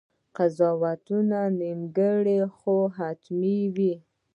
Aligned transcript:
قضاوتونه 0.35 1.39
نیمګړي 1.59 2.39
خو 2.57 2.75
حتماً 2.97 3.53
وي. 3.75 3.93